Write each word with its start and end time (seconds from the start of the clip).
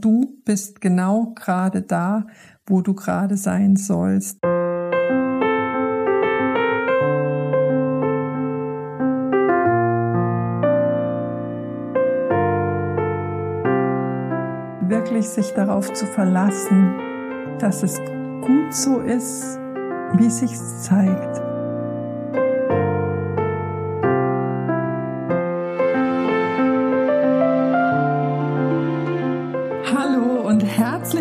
du 0.00 0.38
bist 0.44 0.80
genau 0.80 1.32
gerade 1.34 1.82
da, 1.82 2.26
wo 2.66 2.80
du 2.80 2.94
gerade 2.94 3.36
sein 3.36 3.76
sollst. 3.76 4.38
Wirklich 14.88 15.28
sich 15.28 15.52
darauf 15.52 15.92
zu 15.92 16.06
verlassen, 16.06 16.94
dass 17.58 17.82
es 17.82 17.98
gut 18.40 18.72
so 18.72 19.00
ist, 19.00 19.58
wie 20.14 20.26
es 20.26 20.38
sich 20.38 20.56
zeigt. 20.56 21.47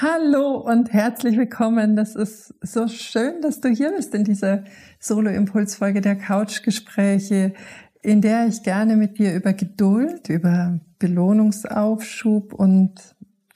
Hallo 0.00 0.56
und 0.56 0.92
herzlich 0.92 1.36
willkommen. 1.36 1.94
Das 1.94 2.16
ist 2.16 2.52
so 2.60 2.88
schön, 2.88 3.40
dass 3.42 3.60
du 3.60 3.68
hier 3.68 3.92
bist 3.92 4.12
in 4.12 4.24
dieser 4.24 4.64
Solo-Impulsfolge 4.98 6.00
der 6.00 6.16
Couchgespräche, 6.16 7.54
in 8.02 8.20
der 8.20 8.48
ich 8.48 8.64
gerne 8.64 8.96
mit 8.96 9.18
dir 9.18 9.32
über 9.36 9.52
Geduld, 9.52 10.28
über 10.30 10.80
Belohnungsaufschub 10.98 12.54
und 12.54 12.94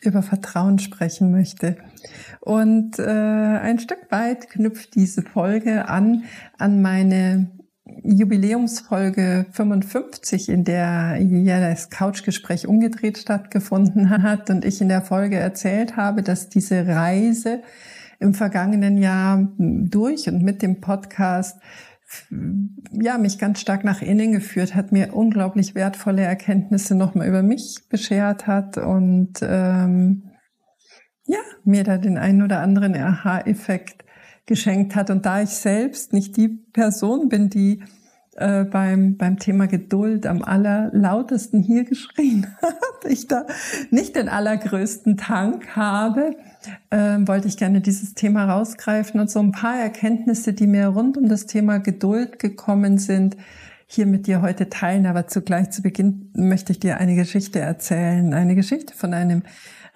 über 0.01 0.23
Vertrauen 0.23 0.79
sprechen 0.79 1.33
möchte. 1.33 1.77
Und 2.39 3.01
äh, 3.01 3.03
ein 3.03 3.81
Stück 3.81 4.07
weit 4.11 4.49
knüpft 4.49 4.95
diese 4.95 5.23
Folge 5.23 5.89
an 5.89 6.23
an 6.57 6.81
meine 6.81 7.51
Jubiläumsfolge 8.03 9.47
55, 9.51 10.49
in 10.49 10.65
der 10.65 11.19
ja 11.21 11.61
das 11.61 11.91
Couchgespräch 11.91 12.67
umgedreht 12.67 13.19
stattgefunden 13.19 14.11
hat 14.23 14.51
und 14.51 14.65
ich 14.65 14.81
in 14.81 14.89
der 14.89 15.03
Folge 15.03 15.37
erzählt 15.37 15.97
habe, 15.97 16.23
dass 16.23 16.49
diese 16.49 16.87
Reise 16.87 17.63
im 18.21 18.35
vergangenen 18.35 18.99
Jahr 18.99 19.49
durch 19.59 20.29
und 20.29 20.43
mit 20.43 20.63
dem 20.63 20.81
Podcast 20.81 21.59
ja, 22.93 23.19
mich 23.19 23.39
ganz 23.39 23.61
stark 23.61 23.85
nach 23.85 24.01
innen 24.01 24.33
geführt 24.33 24.75
hat, 24.75 24.93
mir 24.93 25.15
unglaublich 25.15 25.75
wertvolle 25.75 26.23
Erkenntnisse 26.23 26.95
nochmal 26.95 27.29
über 27.29 27.43
mich 27.43 27.85
beschert 27.91 28.47
hat 28.47 28.79
und 28.79 29.35
ähm, 29.43 30.31
ja, 31.27 31.41
mir 31.65 31.85
da 31.85 31.99
den 31.99 32.17
einen 32.17 32.43
oder 32.43 32.61
anderen 32.61 32.97
Aha-Effekt 32.97 34.05
geschenkt 34.49 34.97
hat. 34.97 35.11
Und 35.11 35.25
da 35.25 35.43
ich 35.43 35.51
selbst 35.51 36.13
nicht 36.13 36.37
die 36.37 36.49
Person 36.49 37.29
bin, 37.29 37.49
die 37.49 37.85
äh, 38.37 38.65
beim, 38.65 39.17
beim 39.17 39.39
Thema 39.39 39.67
Geduld 39.67 40.27
am 40.27 40.43
allerlautesten 40.43 41.63
hier 41.63 41.85
geschrien 41.85 42.47
hat, 42.63 42.75
ich 43.09 43.29
da 43.29 43.47
nicht 43.91 44.17
den 44.17 44.29
allergrößten 44.29 45.17
Tank 45.17 45.77
habe, 45.77 46.37
äh, 46.91 47.19
wollte 47.21 47.47
ich 47.47 47.57
gerne 47.57 47.81
dieses 47.81 48.15
Thema 48.15 48.51
rausgreifen 48.51 49.21
und 49.21 49.31
so 49.31 49.39
ein 49.39 49.53
paar 49.53 49.79
Erkenntnisse, 49.79 50.53
die 50.53 50.67
mir 50.67 50.89
rund 50.89 51.17
um 51.17 51.29
das 51.29 51.47
Thema 51.47 51.79
Geduld 51.79 52.39
gekommen 52.39 52.99
sind, 52.99 53.37
hier 53.87 54.07
mit 54.07 54.27
dir 54.27 54.43
heute 54.43 54.69
teilen. 54.69 55.07
Aber 55.07 55.27
zugleich 55.27 55.71
zu 55.71 55.83
Beginn 55.83 56.31
möchte 56.35 56.73
ich 56.73 56.79
dir 56.79 56.99
eine 56.99 57.17
Geschichte 57.17 57.59
erzählen. 57.59 58.35
Eine 58.35 58.55
Geschichte 58.55 58.95
von 58.95 59.15
einem 59.15 59.43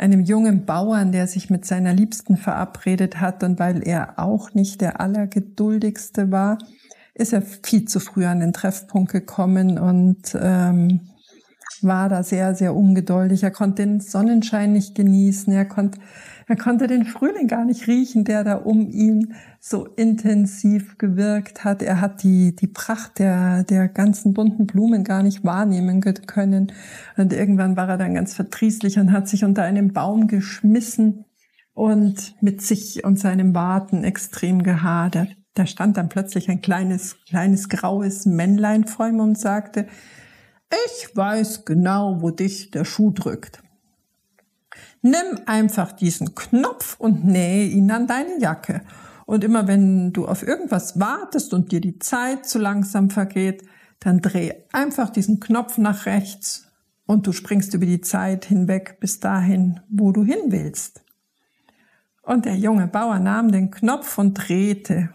einem 0.02 0.24
jungen 0.24 0.66
Bauern, 0.66 1.12
der 1.12 1.28
sich 1.28 1.48
mit 1.48 1.64
seiner 1.64 1.92
Liebsten 1.92 2.36
verabredet 2.36 3.20
hat 3.20 3.44
und 3.44 3.58
weil 3.60 3.86
er 3.86 4.18
auch 4.18 4.52
nicht 4.52 4.80
der 4.80 5.00
allergeduldigste 5.00 6.32
war, 6.32 6.58
ist 7.14 7.32
er 7.32 7.42
viel 7.42 7.84
zu 7.86 8.00
früh 8.00 8.24
an 8.24 8.40
den 8.40 8.52
Treffpunkt 8.52 9.12
gekommen 9.12 9.78
und 9.78 10.36
ähm, 10.40 11.11
war 11.84 12.08
da 12.08 12.22
sehr, 12.22 12.54
sehr 12.54 12.74
ungeduldig. 12.74 13.42
Er 13.42 13.50
konnte 13.50 13.82
den 13.82 14.00
Sonnenschein 14.00 14.72
nicht 14.72 14.94
genießen. 14.94 15.52
Er 15.52 15.64
konnte, 15.64 15.98
er 16.46 16.56
konnte 16.56 16.86
den 16.86 17.04
Frühling 17.04 17.48
gar 17.48 17.64
nicht 17.64 17.86
riechen, 17.86 18.24
der 18.24 18.44
da 18.44 18.56
um 18.56 18.88
ihn 18.90 19.34
so 19.60 19.86
intensiv 19.86 20.98
gewirkt 20.98 21.64
hat. 21.64 21.82
Er 21.82 22.00
hat 22.00 22.22
die, 22.22 22.54
die 22.54 22.66
Pracht 22.66 23.18
der, 23.18 23.64
der 23.64 23.88
ganzen 23.88 24.34
bunten 24.34 24.66
Blumen 24.66 25.04
gar 25.04 25.22
nicht 25.22 25.44
wahrnehmen 25.44 26.00
können. 26.00 26.72
Und 27.16 27.32
irgendwann 27.32 27.76
war 27.76 27.88
er 27.88 27.98
dann 27.98 28.14
ganz 28.14 28.34
verdrießlich 28.34 28.98
und 28.98 29.12
hat 29.12 29.28
sich 29.28 29.44
unter 29.44 29.62
einem 29.62 29.92
Baum 29.92 30.26
geschmissen 30.26 31.24
und 31.74 32.34
mit 32.40 32.62
sich 32.62 33.04
und 33.04 33.18
seinem 33.18 33.54
Warten 33.54 34.04
extrem 34.04 34.62
gehadert. 34.62 35.36
Da 35.54 35.66
stand 35.66 35.96
dann 35.96 36.08
plötzlich 36.08 36.50
ein 36.50 36.62
kleines, 36.62 37.16
kleines 37.28 37.68
graues 37.68 38.24
Männlein 38.24 38.84
vor 38.84 39.06
ihm 39.06 39.20
und 39.20 39.38
sagte, 39.38 39.86
ich 40.86 41.14
weiß 41.14 41.64
genau, 41.64 42.22
wo 42.22 42.30
dich 42.30 42.70
der 42.70 42.84
Schuh 42.84 43.10
drückt. 43.10 43.62
Nimm 45.02 45.40
einfach 45.46 45.92
diesen 45.92 46.34
Knopf 46.34 46.98
und 46.98 47.24
nähe 47.24 47.66
ihn 47.66 47.90
an 47.90 48.06
deine 48.06 48.38
Jacke. 48.38 48.82
Und 49.26 49.44
immer 49.44 49.66
wenn 49.68 50.12
du 50.12 50.26
auf 50.26 50.42
irgendwas 50.46 50.98
wartest 50.98 51.52
und 51.52 51.72
dir 51.72 51.80
die 51.80 51.98
Zeit 51.98 52.46
zu 52.46 52.58
langsam 52.58 53.10
vergeht, 53.10 53.64
dann 54.00 54.20
dreh 54.20 54.54
einfach 54.72 55.10
diesen 55.10 55.40
Knopf 55.40 55.78
nach 55.78 56.06
rechts 56.06 56.68
und 57.06 57.26
du 57.26 57.32
springst 57.32 57.74
über 57.74 57.86
die 57.86 58.00
Zeit 58.00 58.44
hinweg 58.44 58.98
bis 59.00 59.20
dahin, 59.20 59.80
wo 59.90 60.12
du 60.12 60.24
hin 60.24 60.40
willst. 60.48 61.04
Und 62.22 62.46
der 62.46 62.56
junge 62.56 62.86
Bauer 62.86 63.18
nahm 63.18 63.50
den 63.50 63.70
Knopf 63.70 64.18
und 64.18 64.34
drehte. 64.34 65.10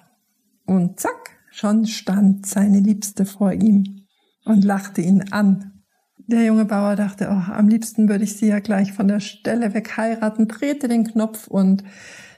Und 0.65 0.99
zack, 0.99 1.37
schon 1.49 1.85
stand 1.85 2.45
seine 2.45 2.79
Liebste 2.79 3.25
vor 3.25 3.53
ihm 3.53 4.06
und 4.47 4.63
lachte 4.63 5.01
ihn 5.01 5.25
an. 5.31 5.83
Der 6.17 6.43
junge 6.43 6.65
Bauer 6.65 6.95
dachte, 6.95 7.29
oh, 7.29 7.51
am 7.51 7.67
liebsten 7.67 8.09
würde 8.09 8.23
ich 8.23 8.37
sie 8.37 8.47
ja 8.47 8.59
gleich 8.59 8.91
von 8.93 9.07
der 9.07 9.19
Stelle 9.19 9.73
weg 9.73 9.95
heiraten, 9.97 10.47
drehte 10.47 10.87
den 10.87 11.05
Knopf 11.05 11.47
und 11.47 11.83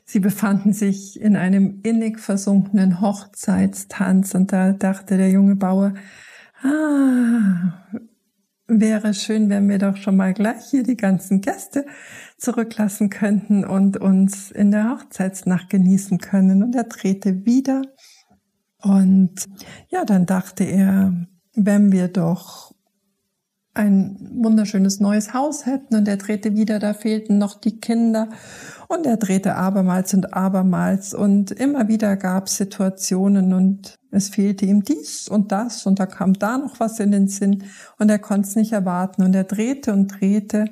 sie 0.06 0.20
befanden 0.20 0.74
sich 0.74 1.20
in 1.20 1.36
einem 1.36 1.80
innig 1.84 2.20
versunkenen 2.20 3.02
Hochzeitstanz 3.02 4.36
und 4.36 4.52
da 4.52 4.74
dachte 4.74 5.18
der 5.18 5.30
junge 5.30 5.56
Bauer, 5.56 5.94
ah, 6.62 7.74
wäre 8.68 9.14
schön, 9.14 9.50
wenn 9.50 9.68
wir 9.68 9.80
doch 9.80 9.98
schon 9.98 10.18
mal 10.18 10.34
gleich 10.34 10.66
hier 10.70 10.84
die 10.84 10.98
ganzen 10.98 11.42
Gäste 11.42 11.86
zurücklassen 12.38 13.10
könnten 13.10 13.66
und 13.66 13.98
uns 13.98 14.52
in 14.52 14.72
der 14.72 14.92
Hochzeitsnacht 14.92 15.70
genießen 15.70 16.20
können. 16.20 16.62
Und 16.64 16.76
er 16.76 16.84
drehte 16.84 17.46
wieder 17.46 17.82
und 18.82 19.48
ja, 19.90 20.06
dann 20.06 20.26
dachte 20.26 20.64
er, 20.64 21.28
wenn 21.66 21.92
wir 21.92 22.08
doch 22.08 22.74
ein 23.74 24.18
wunderschönes 24.34 25.00
neues 25.00 25.34
Haus 25.34 25.66
hätten 25.66 25.96
und 25.96 26.08
er 26.08 26.18
drehte 26.18 26.56
wieder, 26.56 26.80
da 26.80 26.94
fehlten 26.94 27.38
noch 27.38 27.60
die 27.60 27.80
Kinder 27.80 28.30
und 28.88 29.06
er 29.06 29.18
drehte 29.18 29.56
abermals 29.56 30.14
und 30.14 30.34
abermals 30.34 31.14
und 31.14 31.52
immer 31.52 31.88
wieder 31.88 32.18
gab 32.18 32.48
es 32.48 32.58
Situationen 32.58 33.54
und 33.54 33.96
es 34.12 34.30
fehlte 34.30 34.66
ihm 34.66 34.84
dies 34.84 35.30
und 35.30 35.52
das 35.52 35.86
und 35.86 36.00
da 36.00 36.08
kam 36.08 36.34
da 36.34 36.58
noch 36.58 36.80
was 36.80 37.00
in 37.00 37.12
den 37.12 37.28
Sinn 37.28 37.64
und 38.00 38.10
er 38.10 38.20
konnte 38.20 38.50
es 38.50 38.56
nicht 38.56 38.74
erwarten 38.74 39.24
und 39.24 39.36
er 39.36 39.44
drehte 39.44 39.94
und 39.94 40.08
drehte, 40.08 40.66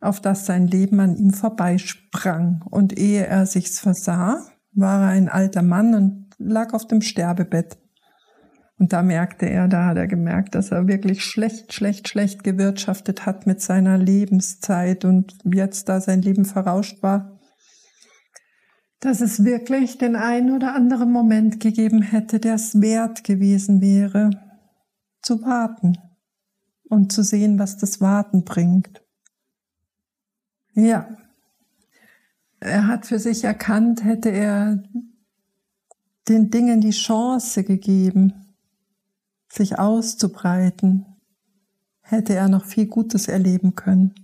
auf 0.00 0.20
das 0.20 0.46
sein 0.46 0.66
Leben 0.66 1.00
an 1.00 1.16
ihm 1.16 1.32
vorbeisprang 1.32 2.62
und 2.70 2.98
ehe 2.98 3.26
er 3.26 3.46
sich's 3.46 3.80
versah, 3.80 4.46
war 4.72 5.02
er 5.02 5.08
ein 5.08 5.28
alter 5.28 5.62
Mann 5.62 5.94
und 5.94 6.26
lag 6.38 6.72
auf 6.74 6.86
dem 6.86 7.02
Sterbebett. 7.02 7.76
Und 8.80 8.94
da 8.94 9.02
merkte 9.02 9.44
er, 9.44 9.68
da 9.68 9.84
hat 9.84 9.98
er 9.98 10.06
gemerkt, 10.06 10.54
dass 10.54 10.70
er 10.70 10.88
wirklich 10.88 11.22
schlecht, 11.22 11.74
schlecht, 11.74 12.08
schlecht 12.08 12.42
gewirtschaftet 12.42 13.26
hat 13.26 13.46
mit 13.46 13.60
seiner 13.60 13.98
Lebenszeit 13.98 15.04
und 15.04 15.36
jetzt, 15.44 15.90
da 15.90 16.00
sein 16.00 16.22
Leben 16.22 16.46
verrauscht 16.46 17.02
war, 17.02 17.38
dass 18.98 19.20
es 19.20 19.44
wirklich 19.44 19.98
den 19.98 20.16
einen 20.16 20.50
oder 20.56 20.74
anderen 20.74 21.12
Moment 21.12 21.60
gegeben 21.60 22.00
hätte, 22.00 22.40
der 22.40 22.54
es 22.54 22.80
wert 22.80 23.22
gewesen 23.22 23.82
wäre, 23.82 24.30
zu 25.20 25.42
warten 25.42 25.98
und 26.88 27.12
zu 27.12 27.22
sehen, 27.22 27.58
was 27.58 27.76
das 27.76 28.00
Warten 28.00 28.44
bringt. 28.44 29.02
Ja, 30.72 31.06
er 32.60 32.86
hat 32.86 33.04
für 33.04 33.18
sich 33.18 33.44
erkannt, 33.44 34.04
hätte 34.04 34.30
er 34.30 34.82
den 36.28 36.50
Dingen 36.50 36.80
die 36.80 36.92
Chance 36.92 37.62
gegeben, 37.62 38.46
sich 39.50 39.78
auszubreiten, 39.78 41.06
hätte 42.02 42.34
er 42.34 42.48
noch 42.48 42.64
viel 42.64 42.86
Gutes 42.86 43.28
erleben 43.28 43.74
können. 43.74 44.14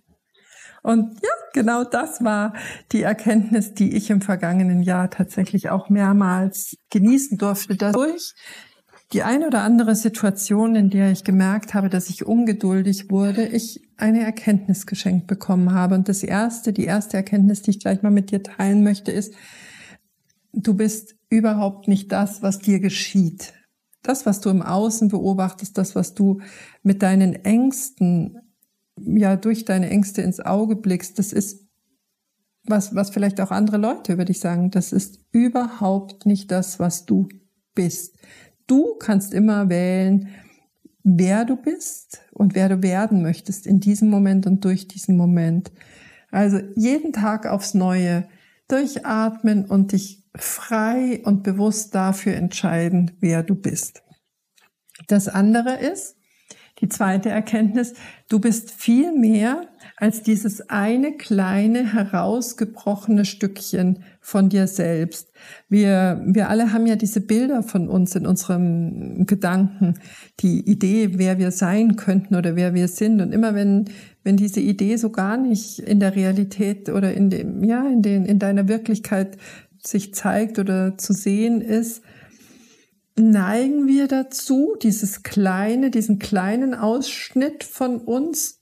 Und 0.83 1.15
ja, 1.23 1.31
genau 1.53 1.83
das 1.83 2.23
war 2.23 2.55
die 2.93 3.03
Erkenntnis, 3.03 3.75
die 3.75 3.97
ich 3.97 4.11
im 4.11 4.21
vergangenen 4.21 4.83
Jahr 4.83 5.11
tatsächlich 5.11 5.69
auch 5.69 5.89
mehrmals 5.89 6.77
genießen 6.91 7.39
durfte, 7.39 7.77
dadurch 7.77 8.35
die 9.13 9.23
eine 9.23 9.47
oder 9.47 9.63
andere 9.63 9.95
Situation, 9.95 10.75
in 10.75 10.91
der 10.91 11.13
ich 11.13 11.23
gemerkt 11.25 11.75
habe, 11.75 11.89
dass 11.89 12.11
ich 12.11 12.27
ungeduldig 12.27 13.11
wurde, 13.11 13.47
ich 13.47 13.81
eine 13.97 14.23
Erkenntnis 14.23 14.87
geschenkt 14.87 15.27
bekommen 15.27 15.73
habe. 15.73 15.95
Und 15.95 16.09
das 16.09 16.23
erste, 16.23 16.73
die 16.73 16.85
erste 16.85 17.17
Erkenntnis, 17.17 17.63
die 17.63 17.71
ich 17.71 17.81
gleich 17.81 18.03
mal 18.03 18.11
mit 18.11 18.31
dir 18.31 18.43
teilen 18.43 18.83
möchte, 18.83 19.13
ist, 19.13 19.35
du 20.53 20.75
bist 20.75 21.15
überhaupt 21.29 21.87
nicht 21.89 22.11
das, 22.11 22.43
was 22.43 22.59
dir 22.59 22.81
geschieht. 22.81 23.55
Das, 24.07 24.27
was 24.27 24.41
du 24.41 24.51
im 24.51 24.63
Außen 24.63 25.09
beobachtest, 25.09 25.77
das, 25.77 25.95
was 25.95 26.15
du 26.15 26.41
mit 26.83 27.03
deinen 27.03 27.35
Ängsten, 27.45 28.39
ja, 28.99 29.37
durch 29.37 29.65
deine 29.65 29.91
Ängste 29.91 30.23
ins 30.23 30.41
Auge 30.41 30.77
blickst, 30.77 31.19
das 31.19 31.33
ist 31.33 31.67
was, 32.65 32.95
was 32.95 33.11
vielleicht 33.11 33.41
auch 33.41 33.51
andere 33.51 33.77
Leute 33.77 34.13
über 34.13 34.25
dich 34.25 34.41
sagen. 34.41 34.71
Das 34.71 34.93
ist 34.93 35.21
überhaupt 35.33 36.27
nicht 36.27 36.51
das, 36.51 36.79
was 36.79 37.05
du 37.05 37.29
bist. 37.75 38.17
Du 38.67 38.97
kannst 38.99 39.33
immer 39.33 39.69
wählen, 39.69 40.29
wer 41.03 41.45
du 41.45 41.57
bist 41.57 42.23
und 42.33 42.55
wer 42.55 42.69
du 42.69 42.83
werden 42.83 43.23
möchtest 43.23 43.67
in 43.67 43.81
diesem 43.81 44.11
Moment 44.11 44.47
und 44.47 44.65
durch 44.65 44.89
diesen 44.89 45.17
Moment. 45.17 45.71
Also 46.31 46.59
jeden 46.75 47.13
Tag 47.13 47.47
aufs 47.47 47.75
Neue 47.75 48.29
durchatmen 48.69 49.65
und 49.65 49.93
dich 49.93 50.26
frei 50.39 51.21
und 51.25 51.43
bewusst 51.43 51.95
dafür 51.95 52.35
entscheiden, 52.35 53.13
wer 53.21 53.43
du 53.43 53.55
bist. 53.55 54.03
Das 55.09 55.29
andere 55.29 55.77
ist, 55.77 56.17
die 56.83 56.91
zweite 56.91 57.31
Erkenntnis, 57.31 57.95
du 58.29 58.39
bist 58.39 58.71
viel 58.71 59.13
mehr 59.13 59.63
als 59.97 60.23
dieses 60.23 60.69
eine 60.69 61.17
kleine 61.17 61.95
herausgebrochene 61.95 63.25
Stückchen 63.25 64.05
von 64.21 64.51
dir 64.51 64.67
selbst. 64.67 65.33
Wir, 65.71 66.21
wir 66.27 66.51
alle 66.51 66.75
haben 66.75 66.87
ja 66.87 66.97
diese 66.97 67.23
Bilder 67.23 67.63
von 67.63 67.89
uns 67.89 68.15
in 68.15 68.27
unserem 68.27 69.25
Gedanken, 69.25 69.95
die 70.41 70.69
Idee, 70.69 71.13
wer 71.15 71.39
wir 71.39 71.51
sein 71.51 71.97
könnten 71.97 72.35
oder 72.35 72.57
wer 72.57 72.75
wir 72.75 72.89
sind. 72.89 73.23
Und 73.23 73.33
immer 73.33 73.55
wenn, 73.55 73.87
wenn 74.23 74.37
diese 74.37 74.61
Idee 74.61 74.97
so 74.97 75.09
gar 75.09 75.39
nicht 75.39 75.79
in 75.79 75.99
der 75.99 76.15
Realität 76.15 76.91
oder 76.91 77.15
in 77.15 77.31
dem, 77.31 77.65
ja, 77.65 77.89
in 77.89 78.03
den, 78.03 78.27
in 78.27 78.39
deiner 78.39 78.69
Wirklichkeit 78.69 79.39
sich 79.87 80.15
zeigt 80.15 80.59
oder 80.59 80.99
zu 80.99 81.13
sehen 81.13 81.61
ist, 81.61 82.03
neigen 83.19 83.87
wir 83.87 84.09
dazu, 84.09 84.77
dieses 84.83 85.23
kleine, 85.23 85.91
diesen 85.91 86.19
kleinen 86.19 86.75
Ausschnitt 86.75 87.65
von 87.65 87.99
uns 87.99 88.61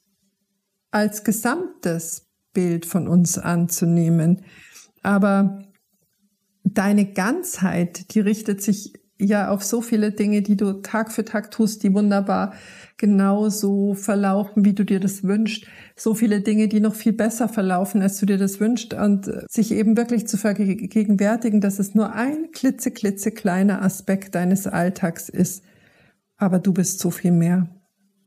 als 0.91 1.25
gesamtes 1.25 2.29
Bild 2.53 2.87
von 2.87 3.09
uns 3.09 3.37
anzunehmen. 3.37 4.43
Aber 5.03 5.65
deine 6.63 7.13
Ganzheit, 7.13 8.15
die 8.15 8.21
richtet 8.21 8.63
sich 8.63 8.95
ja 9.19 9.51
auf 9.51 9.65
so 9.65 9.81
viele 9.81 10.13
Dinge, 10.13 10.43
die 10.43 10.57
du 10.57 10.83
Tag 10.83 11.13
für 11.13 11.25
Tag 11.25 11.51
tust, 11.51 11.83
die 11.83 11.93
wunderbar 11.93 12.55
genauso 12.97 13.95
verlaufen, 13.95 14.65
wie 14.65 14.73
du 14.73 14.85
dir 14.85 15.01
das 15.01 15.25
wünschst. 15.25 15.67
So 15.97 16.15
viele 16.15 16.41
Dinge, 16.41 16.67
die 16.69 16.81
noch 16.81 16.95
viel 16.95 17.13
besser 17.13 17.49
verlaufen, 17.49 18.03
als 18.03 18.19
du 18.19 18.27
dir 18.27 18.39
das 18.39 18.59
wünschst. 18.59 18.95
Und 18.95 19.29
äh, 19.29 19.43
sich 19.49 19.71
eben 19.71 19.97
wirklich 19.97 20.27
zu 20.27 20.37
vergegenwärtigen, 20.37 21.61
dass 21.61 21.79
es 21.79 21.95
nur 21.95 22.13
ein 22.13 22.51
klitze, 22.53 22.91
klitze 22.91 23.31
kleiner 23.31 23.83
Aspekt 23.83 24.35
deines 24.35 24.67
Alltags 24.67 25.29
ist. 25.29 25.63
Aber 26.37 26.59
du 26.59 26.73
bist 26.73 26.99
so 26.99 27.11
viel 27.11 27.31
mehr 27.31 27.69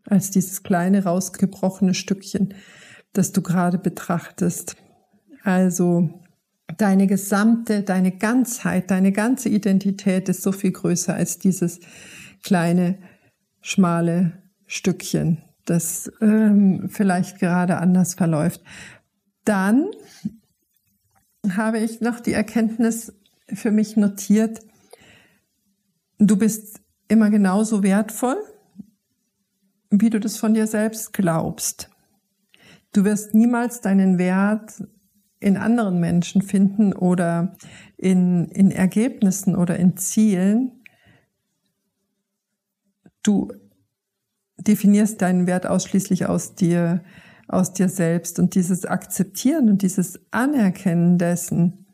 als 0.06 0.31
dieses 0.31 0.64
kleine 0.64 1.04
rausgebrochene 1.04 1.94
Stückchen, 1.94 2.54
das 3.14 3.34
du 3.34 3.42
gerade 3.42 3.78
betrachtest. 3.78 4.78
Also 5.44 6.10
deine 6.78 7.08
gesamte, 7.08 7.84
deine 7.84 8.12
Ganzheit, 8.12 8.92
deine 8.92 9.12
ganze 9.12 9.50
Identität 9.50 10.30
ist 10.30 10.42
so 10.42 10.52
viel 10.52 10.72
größer 10.72 11.14
als 11.14 11.40
dieses 11.40 11.80
kleine, 12.44 12.98
schmale 13.62 14.34
Stückchen, 14.66 15.42
das 15.69 16.12
ähm, 16.22 16.90
vielleicht 16.90 17.40
gerade 17.40 17.78
anders 17.78 18.16
verläuft. 18.16 18.62
Dann 19.44 19.86
habe 21.56 21.80
ich 21.80 22.02
noch 22.02 22.19
die 22.19 22.34
Erkenntnis 22.34 23.14
für 23.54 23.72
mich 23.72 23.96
notiert, 23.96 24.60
du 26.19 26.38
bist 26.38 26.81
immer 27.08 27.30
genauso 27.30 27.84
wertvoll, 27.84 28.38
wie 29.90 30.10
du 30.10 30.19
das 30.19 30.38
von 30.38 30.54
dir 30.54 30.68
selbst 30.68 31.14
glaubst. 31.14 31.90
Du 32.94 33.06
wirst 33.06 33.34
niemals 33.34 33.81
deinen 33.81 34.18
Wert 34.18 34.84
in 35.40 35.56
anderen 35.56 36.00
Menschen 36.00 36.42
finden 36.42 36.94
oder 36.94 37.56
in, 37.96 38.48
in 38.50 38.72
Ergebnissen 38.72 39.56
oder 39.56 39.78
in 39.78 39.96
Zielen. 39.96 40.84
Du 43.24 43.52
definierst 44.68 45.22
deinen 45.22 45.48
Wert 45.48 45.66
ausschließlich 45.66 46.28
aus 46.28 46.56
dir, 46.56 47.04
aus 47.48 47.74
dir 47.74 47.90
selbst 47.90 48.40
und 48.40 48.56
dieses 48.56 48.86
Akzeptieren 48.86 49.69
und 49.69 49.81
dieses 49.81 50.19
Anerkennen 50.31 51.18
dessen, 51.18 51.86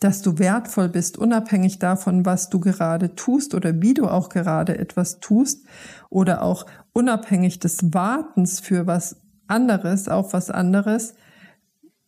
dass 0.00 0.22
du 0.22 0.38
wertvoll 0.38 0.88
bist, 0.88 1.18
unabhängig 1.18 1.78
davon, 1.78 2.24
was 2.24 2.50
du 2.50 2.60
gerade 2.60 3.14
tust 3.14 3.54
oder 3.54 3.80
wie 3.80 3.94
du 3.94 4.06
auch 4.06 4.28
gerade 4.28 4.78
etwas 4.78 5.18
tust 5.18 5.66
oder 6.08 6.42
auch 6.42 6.66
unabhängig 6.92 7.58
des 7.58 7.92
Wartens 7.92 8.60
für 8.60 8.86
was 8.86 9.16
anderes, 9.48 10.08
auf 10.08 10.34
was 10.34 10.50
anderes, 10.50 11.14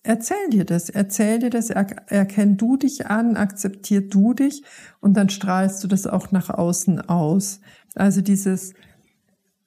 erzähl 0.03 0.51
dir 0.51 0.65
das, 0.65 0.89
erzähl 0.89 1.41
dir 1.41 1.51
das, 1.51 1.71
erkenn 1.71 2.57
du 2.57 2.77
dich 2.77 3.07
an, 3.07 3.37
akzeptier 3.37 4.09
du 4.09 4.35
dich 4.35 4.63
und 5.01 5.17
dann 5.17 5.29
strahlst 5.29 5.83
du 5.83 5.89
das 5.89 6.07
auch 6.07 6.31
nach 6.31 6.51
außen 6.51 7.01
aus. 7.01 7.61
Also 7.95 8.21
dieses 8.21 8.75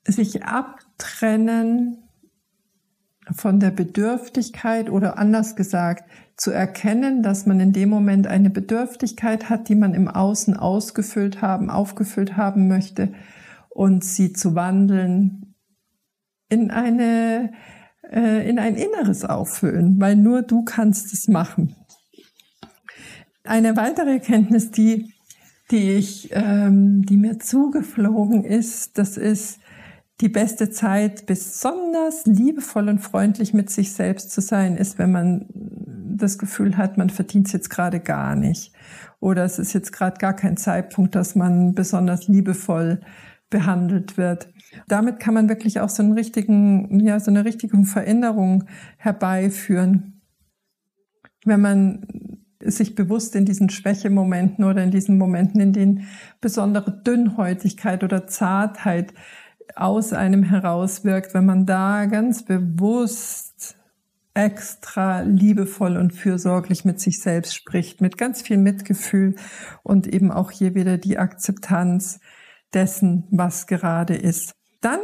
sich 0.06 0.44
abtrennen 0.44 2.04
von 3.32 3.60
der 3.60 3.72
Bedürftigkeit 3.72 4.90
oder 4.90 5.18
anders 5.18 5.56
gesagt, 5.56 6.04
zu 6.36 6.52
erkennen, 6.52 7.24
dass 7.24 7.46
man 7.46 7.60
in 7.60 7.74
dem 7.74 7.90
Moment 7.90 8.28
eine 8.28 8.50
Bedürftigkeit 8.50 9.50
hat, 9.50 9.70
die 9.70 9.76
man 9.76 9.94
im 9.94 10.08
Außen 10.08 10.58
ausgefüllt 10.58 11.42
haben, 11.42 11.70
aufgefüllt 11.70 12.36
haben 12.36 12.68
möchte 12.68 13.14
und 13.70 14.04
sie 14.04 14.34
zu 14.34 14.56
wandeln 14.56 15.56
in 16.50 16.70
eine, 16.72 17.52
äh, 18.12 18.48
in 18.48 18.60
ein 18.60 18.76
inneres 18.76 19.26
Auffüllen, 19.26 20.00
weil 20.00 20.16
nur 20.16 20.42
du 20.42 20.64
kannst 20.64 21.14
es 21.14 21.28
machen. 21.28 21.76
Eine 23.44 23.76
weitere 23.76 24.14
Erkenntnis, 24.14 24.72
die, 24.72 25.14
die 25.72 25.92
ich, 25.92 26.30
ähm, 26.32 27.04
die 27.04 27.18
mir 27.18 27.40
zugeflogen 27.40 28.44
ist, 28.44 28.98
das 28.98 29.18
ist, 29.18 29.60
die 30.22 30.30
beste 30.30 30.70
Zeit, 30.70 31.26
besonders 31.26 32.26
liebevoll 32.26 32.88
und 32.90 33.00
freundlich 33.00 33.54
mit 33.54 33.70
sich 33.70 33.94
selbst 33.94 34.32
zu 34.32 34.42
sein, 34.42 34.78
ist, 34.78 35.00
wenn 35.00 35.12
man 35.12 35.48
das 36.18 36.38
Gefühl 36.38 36.78
hat, 36.78 36.98
man 36.98 37.10
verdient 37.10 37.48
es 37.48 37.54
jetzt 37.54 37.70
gerade 37.70 38.00
gar 38.00 38.36
nicht. 38.36 38.74
Oder 39.20 39.44
es 39.44 39.58
ist 39.58 39.74
jetzt 39.74 39.92
gerade 39.92 40.18
gar 40.20 40.36
kein 40.36 40.58
Zeitpunkt, 40.58 41.16
dass 41.16 41.36
man 41.36 41.74
besonders 41.74 42.28
liebevoll 42.28 43.02
behandelt 43.50 44.18
wird. 44.18 44.50
Damit 44.88 45.20
kann 45.20 45.34
man 45.34 45.50
wirklich 45.50 45.80
auch 45.80 45.90
so 45.90 46.04
einen 46.04 46.14
richtigen, 46.14 47.00
ja, 47.00 47.20
so 47.20 47.32
eine 47.32 47.46
richtige 47.46 47.84
Veränderung 47.86 48.66
herbeiführen. 48.98 50.22
Wenn 51.46 51.62
man 51.62 52.06
sich 52.66 52.96
bewusst 52.96 53.36
in 53.36 53.46
diesen 53.46 53.70
Schwächemomenten 53.70 54.64
oder 54.64 54.84
in 54.84 54.92
diesen 54.92 55.18
Momenten, 55.18 55.60
in 55.60 55.74
denen 55.74 56.08
besondere 56.42 56.92
Dünnhäutigkeit 56.92 58.04
oder 58.04 58.28
Zartheit 58.28 59.14
aus 59.76 60.14
einem 60.14 60.44
herauswirkt, 60.44 61.34
wenn 61.34 61.46
man 61.46 61.66
da 61.66 62.06
ganz 62.06 62.46
bewusst 62.46 63.78
extra 64.34 65.22
liebevoll 65.22 65.98
und 65.98 66.12
fürsorglich 66.12 66.86
mit 66.86 67.00
sich 67.00 67.22
selbst 67.22 67.56
spricht, 67.56 68.02
mit 68.02 68.18
ganz 68.18 68.42
viel 68.42 68.58
Mitgefühl 68.58 69.36
und 69.84 70.08
eben 70.08 70.32
auch 70.32 70.52
hier 70.52 70.74
wieder 70.74 70.98
die 70.98 71.18
Akzeptanz 71.18 72.20
dessen, 72.74 73.28
was 73.30 73.68
gerade 73.68 74.16
ist. 74.16 74.54
Dann 74.82 75.00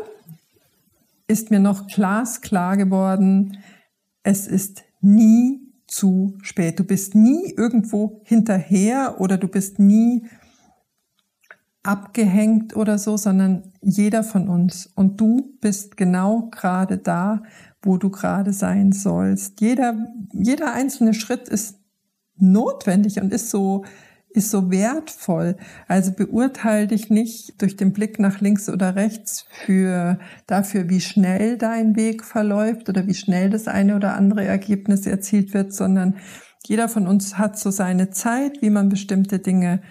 ist 1.27 1.51
mir 1.51 1.59
noch 1.59 1.87
glasklar 1.87 2.75
geworden, 2.75 3.59
es 4.23 4.47
ist 4.47 4.83
nie 4.99 5.59
zu 5.87 6.37
spät. 6.41 6.79
Du 6.79 6.83
bist 6.83 7.15
nie 7.15 7.53
irgendwo 7.55 8.21
hinterher 8.25 9.15
oder 9.19 9.37
du 9.37 9.47
bist 9.47 9.79
nie 9.79 10.27
abgehängt 11.83 12.75
oder 12.75 12.97
so, 12.97 13.17
sondern 13.17 13.71
jeder 13.81 14.23
von 14.23 14.49
uns. 14.49 14.87
Und 14.95 15.19
du 15.19 15.57
bist 15.61 15.97
genau 15.97 16.49
gerade 16.51 16.97
da, 16.97 17.43
wo 17.81 17.97
du 17.97 18.09
gerade 18.09 18.53
sein 18.53 18.91
sollst. 18.91 19.61
Jeder, 19.61 19.95
jeder 20.33 20.73
einzelne 20.73 21.13
Schritt 21.13 21.47
ist 21.47 21.79
notwendig 22.35 23.21
und 23.21 23.33
ist 23.33 23.49
so, 23.49 23.85
ist 24.29 24.51
so 24.51 24.69
wertvoll. 24.69 25.55
Also 25.87 26.11
beurteile 26.11 26.87
dich 26.87 27.09
nicht 27.09 27.61
durch 27.61 27.77
den 27.77 27.93
Blick 27.93 28.19
nach 28.19 28.41
links 28.41 28.69
oder 28.69 28.95
rechts 28.95 29.45
für 29.49 30.19
dafür, 30.47 30.89
wie 30.89 31.01
schnell 31.01 31.57
dein 31.57 31.95
Weg 31.95 32.23
verläuft 32.23 32.89
oder 32.89 33.07
wie 33.07 33.13
schnell 33.13 33.49
das 33.49 33.67
eine 33.67 33.95
oder 33.95 34.15
andere 34.15 34.43
Ergebnis 34.43 35.05
erzielt 35.07 35.53
wird, 35.53 35.73
sondern 35.73 36.17
jeder 36.67 36.89
von 36.89 37.07
uns 37.07 37.37
hat 37.37 37.57
so 37.57 37.71
seine 37.71 38.09
Zeit, 38.09 38.61
wie 38.61 38.69
man 38.69 38.89
bestimmte 38.89 39.39
Dinge 39.39 39.81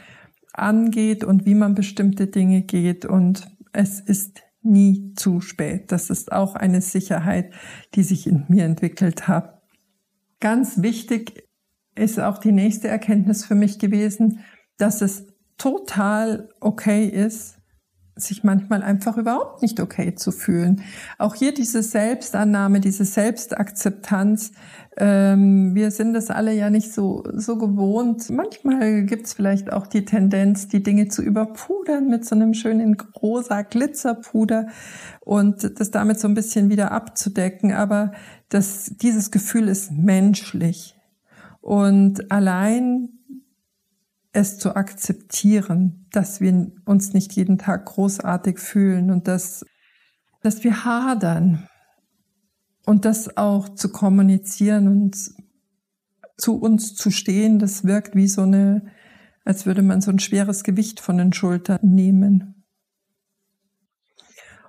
angeht 0.58 1.24
und 1.24 1.46
wie 1.46 1.54
man 1.54 1.74
bestimmte 1.74 2.26
Dinge 2.26 2.62
geht 2.62 3.04
und 3.04 3.50
es 3.72 4.00
ist 4.00 4.42
nie 4.62 5.14
zu 5.14 5.40
spät. 5.40 5.92
Das 5.92 6.10
ist 6.10 6.32
auch 6.32 6.54
eine 6.54 6.80
Sicherheit, 6.80 7.52
die 7.94 8.02
sich 8.02 8.26
in 8.26 8.44
mir 8.48 8.64
entwickelt 8.64 9.28
hat. 9.28 9.62
Ganz 10.40 10.82
wichtig 10.82 11.44
ist 11.94 12.20
auch 12.20 12.38
die 12.38 12.52
nächste 12.52 12.88
Erkenntnis 12.88 13.44
für 13.44 13.54
mich 13.54 13.78
gewesen, 13.78 14.40
dass 14.76 15.02
es 15.02 15.26
total 15.56 16.48
okay 16.60 17.06
ist, 17.06 17.57
sich 18.20 18.44
manchmal 18.44 18.82
einfach 18.82 19.16
überhaupt 19.16 19.62
nicht 19.62 19.80
okay 19.80 20.14
zu 20.14 20.32
fühlen. 20.32 20.82
Auch 21.18 21.34
hier 21.34 21.52
diese 21.52 21.82
Selbstannahme, 21.82 22.80
diese 22.80 23.04
Selbstakzeptanz. 23.04 24.52
Ähm, 24.96 25.74
wir 25.74 25.90
sind 25.90 26.14
das 26.14 26.30
alle 26.30 26.52
ja 26.52 26.70
nicht 26.70 26.92
so, 26.92 27.24
so 27.32 27.56
gewohnt. 27.58 28.30
Manchmal 28.30 29.04
gibt's 29.04 29.34
vielleicht 29.34 29.72
auch 29.72 29.86
die 29.86 30.04
Tendenz, 30.04 30.68
die 30.68 30.82
Dinge 30.82 31.08
zu 31.08 31.22
überpudern 31.22 32.08
mit 32.08 32.24
so 32.24 32.34
einem 32.34 32.54
schönen 32.54 32.96
rosa 33.20 33.62
Glitzerpuder 33.62 34.68
und 35.20 35.78
das 35.78 35.90
damit 35.90 36.20
so 36.20 36.28
ein 36.28 36.34
bisschen 36.34 36.70
wieder 36.70 36.92
abzudecken. 36.92 37.72
Aber 37.72 38.12
das, 38.48 38.92
dieses 39.00 39.30
Gefühl 39.30 39.68
ist 39.68 39.92
menschlich. 39.92 40.96
Und 41.60 42.30
allein 42.30 43.17
es 44.38 44.58
zu 44.58 44.76
akzeptieren, 44.76 46.06
dass 46.12 46.40
wir 46.40 46.70
uns 46.84 47.12
nicht 47.12 47.32
jeden 47.34 47.58
Tag 47.58 47.86
großartig 47.86 48.58
fühlen 48.58 49.10
und 49.10 49.28
dass, 49.28 49.64
dass 50.42 50.64
wir 50.64 50.84
hadern 50.84 51.68
und 52.86 53.04
das 53.04 53.36
auch 53.36 53.68
zu 53.68 53.90
kommunizieren 53.90 54.88
und 54.88 55.16
zu 56.36 56.56
uns 56.56 56.94
zu 56.94 57.10
stehen, 57.10 57.58
das 57.58 57.84
wirkt 57.84 58.14
wie 58.14 58.28
so 58.28 58.42
eine, 58.42 58.86
als 59.44 59.66
würde 59.66 59.82
man 59.82 60.00
so 60.00 60.10
ein 60.10 60.20
schweres 60.20 60.62
Gewicht 60.62 61.00
von 61.00 61.18
den 61.18 61.32
Schultern 61.32 61.80
nehmen. 61.82 62.64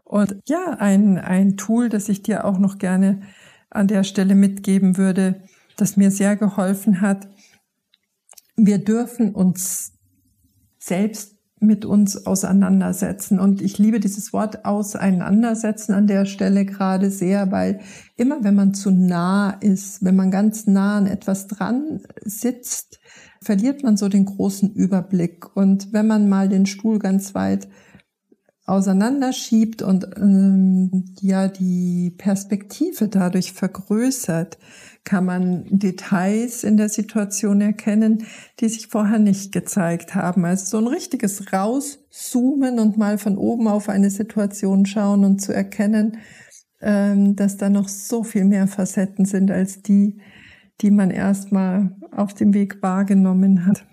Und 0.04 0.38
ja, 0.48 0.78
ein, 0.80 1.20
ein 1.20 1.56
Tool, 1.56 1.90
das 1.90 2.10
ich 2.10 2.24
dir 2.24 2.46
auch 2.46 2.58
noch 2.58 2.80
gerne 2.80 3.22
an 3.70 3.88
der 3.88 4.04
Stelle 4.04 4.34
mitgeben 4.34 4.98
würde, 4.98 5.44
das 5.78 5.96
mir 5.96 6.10
sehr 6.10 6.36
geholfen 6.36 7.02
hat. 7.02 7.28
Wir 8.62 8.78
dürfen 8.78 9.34
uns 9.34 9.94
selbst 10.78 11.38
mit 11.62 11.86
uns 11.86 12.26
auseinandersetzen. 12.26 13.40
Und 13.40 13.62
ich 13.62 13.78
liebe 13.78 14.00
dieses 14.00 14.34
Wort 14.34 14.66
auseinandersetzen 14.66 15.94
an 15.94 16.08
der 16.08 16.26
Stelle 16.26 16.66
gerade 16.66 17.12
sehr, 17.12 17.52
weil 17.52 17.80
immer 18.18 18.44
wenn 18.44 18.56
man 18.56 18.74
zu 18.74 18.92
nah 18.92 19.52
ist, 19.62 20.04
wenn 20.04 20.16
man 20.16 20.32
ganz 20.32 20.68
nah 20.68 20.98
an 20.98 21.06
etwas 21.06 21.48
dran 21.48 22.02
sitzt, 22.24 23.00
verliert 23.42 23.84
man 23.84 23.98
so 23.98 24.10
den 24.10 24.26
großen 24.26 24.74
Überblick. 24.74 25.56
Und 25.56 25.94
wenn 25.94 26.08
man 26.08 26.30
mal 26.30 26.50
den 26.50 26.66
Stuhl 26.66 27.00
ganz 27.00 27.36
weit 27.36 27.68
auseinanderschiebt 28.70 29.82
und 29.82 30.08
ähm, 30.18 31.06
ja 31.20 31.48
die 31.48 32.14
Perspektive 32.18 33.08
dadurch 33.08 33.52
vergrößert, 33.52 34.58
kann 35.04 35.26
man 35.26 35.66
Details 35.70 36.64
in 36.64 36.78
der 36.78 36.90
Situation 36.90 37.62
erkennen, 37.62 38.26
die 38.60 38.70
sich 38.70 38.88
vorher 38.88 39.18
nicht 39.18 39.52
gezeigt 39.52 40.14
haben. 40.14 40.46
Also 40.46 40.66
so 40.66 40.78
ein 40.78 40.88
richtiges 40.88 41.52
Rauszoomen 41.52 42.80
und 42.80 42.98
mal 42.98 43.18
von 43.18 43.38
oben 43.38 43.68
auf 43.68 43.90
eine 43.90 44.12
Situation 44.12 44.86
schauen 44.86 45.26
und 45.26 45.42
zu 45.42 45.52
erkennen, 45.52 46.18
ähm, 46.82 47.36
dass 47.36 47.58
da 47.58 47.70
noch 47.70 47.90
so 47.90 48.24
viel 48.24 48.46
mehr 48.46 48.68
Facetten 48.68 49.26
sind 49.26 49.50
als 49.50 49.82
die, 49.82 50.22
die 50.82 50.92
man 50.92 51.10
erstmal 51.10 51.96
auf 52.12 52.34
dem 52.36 52.54
Weg 52.54 52.84
wahrgenommen 52.84 53.66
hat. 53.66 53.86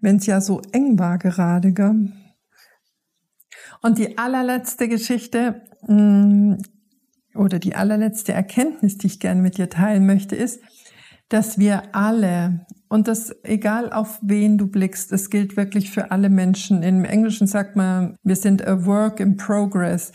Wenn 0.00 0.16
es 0.16 0.26
ja 0.26 0.40
so 0.40 0.60
eng 0.72 0.98
war 0.98 1.18
gerade, 1.18 1.72
gell? 1.72 2.12
Und 3.82 3.98
die 3.98 4.16
allerletzte 4.16 4.88
Geschichte 4.88 5.62
mm, 5.86 6.54
oder 7.34 7.58
die 7.58 7.74
allerletzte 7.74 8.32
Erkenntnis, 8.32 8.96
die 8.96 9.08
ich 9.08 9.20
gerne 9.20 9.42
mit 9.42 9.58
dir 9.58 9.68
teilen 9.68 10.06
möchte, 10.06 10.36
ist, 10.36 10.62
dass 11.28 11.58
wir 11.58 11.94
alle, 11.94 12.66
und 12.88 13.08
das 13.08 13.34
egal 13.42 13.92
auf 13.92 14.20
wen 14.22 14.58
du 14.58 14.66
blickst, 14.66 15.12
es 15.12 15.30
gilt 15.30 15.56
wirklich 15.56 15.90
für 15.90 16.10
alle 16.10 16.28
Menschen. 16.28 16.82
Im 16.82 17.04
Englischen 17.04 17.46
sagt 17.46 17.74
man, 17.74 18.16
wir 18.22 18.36
sind 18.36 18.66
a 18.66 18.84
work 18.84 19.18
in 19.18 19.36
progress. 19.36 20.12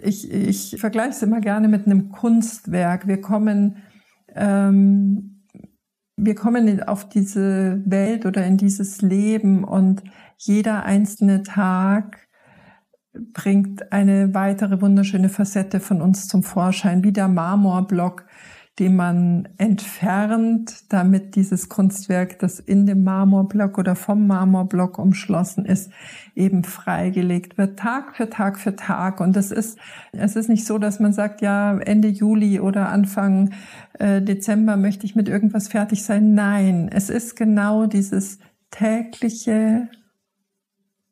Ich, 0.00 0.30
ich 0.32 0.76
vergleiche 0.78 1.10
es 1.10 1.22
immer 1.22 1.40
gerne 1.40 1.68
mit 1.68 1.86
einem 1.86 2.08
Kunstwerk. 2.08 3.06
Wir 3.06 3.20
kommen, 3.20 3.82
ähm, 4.34 5.44
wir 6.16 6.34
kommen 6.34 6.82
auf 6.82 7.08
diese 7.08 7.82
Welt 7.84 8.24
oder 8.24 8.46
in 8.46 8.56
dieses 8.56 9.02
Leben 9.02 9.62
und 9.62 10.02
jeder 10.38 10.84
einzelne 10.84 11.42
Tag 11.42 12.27
bringt 13.32 13.92
eine 13.92 14.34
weitere 14.34 14.80
wunderschöne 14.80 15.28
Facette 15.28 15.80
von 15.80 16.00
uns 16.02 16.28
zum 16.28 16.42
Vorschein, 16.42 17.04
wie 17.04 17.12
der 17.12 17.28
Marmorblock, 17.28 18.24
den 18.78 18.94
man 18.94 19.48
entfernt, 19.58 20.84
damit 20.88 21.34
dieses 21.34 21.68
Kunstwerk, 21.68 22.38
das 22.38 22.60
in 22.60 22.86
dem 22.86 23.02
Marmorblock 23.02 23.76
oder 23.76 23.96
vom 23.96 24.26
Marmorblock 24.26 24.98
umschlossen 24.98 25.64
ist, 25.64 25.90
eben 26.36 26.62
freigelegt 26.62 27.58
wird, 27.58 27.78
Tag 27.78 28.16
für 28.16 28.30
Tag 28.30 28.58
für 28.58 28.76
Tag. 28.76 29.20
Und 29.20 29.36
es 29.36 29.50
ist, 29.50 29.78
es 30.12 30.36
ist 30.36 30.48
nicht 30.48 30.64
so, 30.64 30.78
dass 30.78 31.00
man 31.00 31.12
sagt, 31.12 31.42
ja, 31.42 31.76
Ende 31.78 32.08
Juli 32.08 32.60
oder 32.60 32.88
Anfang 32.88 33.50
äh, 33.98 34.22
Dezember 34.22 34.76
möchte 34.76 35.06
ich 35.06 35.16
mit 35.16 35.28
irgendwas 35.28 35.68
fertig 35.68 36.04
sein. 36.04 36.34
Nein, 36.34 36.88
es 36.92 37.10
ist 37.10 37.34
genau 37.34 37.86
dieses 37.86 38.38
tägliche 38.70 39.88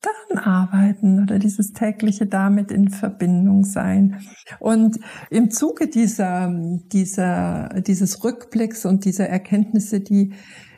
daran 0.07 0.45
arbeiten 0.45 1.23
oder 1.23 1.39
dieses 1.39 1.73
tägliche 1.73 2.27
damit 2.27 2.71
in 2.71 2.89
Verbindung 2.89 3.65
sein. 3.65 4.21
Und 4.59 4.99
im 5.31 5.51
Zuge 5.51 5.89
dieser, 5.89 6.53
dieser, 6.93 7.81
dieses 7.87 8.23
Rückblicks 8.25 8.87
und 8.87 9.05
dieser 9.05 9.29
Erkenntnisse, 9.29 10.01
die 10.01 10.33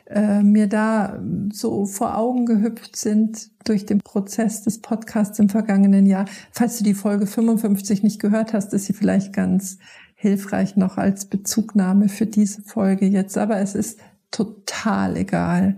äh, 0.09 0.41
mir 0.41 0.67
da 0.67 1.19
so 1.51 1.85
vor 1.85 2.17
Augen 2.17 2.45
gehüpft 2.45 2.95
sind 2.95 3.51
durch 3.65 3.85
den 3.85 3.99
Prozess 3.99 4.63
des 4.63 4.81
Podcasts 4.81 5.37
im 5.39 5.49
vergangenen 5.49 6.05
Jahr. 6.05 6.25
Falls 6.51 6.77
du 6.77 6.83
die 6.83 6.95
Folge 6.95 7.27
55 7.27 8.01
nicht 8.01 8.19
gehört 8.19 8.53
hast, 8.53 8.73
ist 8.73 8.85
sie 8.85 8.93
vielleicht 8.93 9.33
ganz 9.33 9.77
hilfreich 10.15 10.75
noch 10.75 10.97
als 10.97 11.25
Bezugnahme 11.25 12.09
für 12.09 12.25
diese 12.25 12.63
Folge 12.63 13.05
jetzt. 13.05 13.37
Aber 13.37 13.57
es 13.59 13.75
ist 13.75 13.99
total 14.31 15.15
egal, 15.17 15.77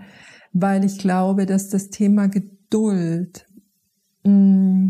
weil 0.53 0.85
ich 0.85 0.97
glaube, 0.97 1.45
dass 1.45 1.69
das 1.69 1.89
Thema 1.89 2.27
Geduld 2.27 2.60
mm, 4.23 4.89